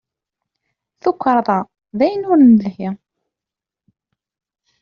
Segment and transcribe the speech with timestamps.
[1.01, 1.59] Tukarḍa
[1.97, 2.89] d ayen ur nelhi.